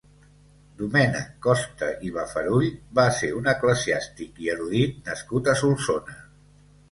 [0.77, 6.19] Domènec Costa i Bafarull va ser un eclesiàstic i erudit nascut a Solsona.